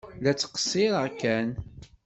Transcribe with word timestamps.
La 0.21 0.31
ttqeṣṣireɣ 0.33 1.05
kan! 1.19 1.47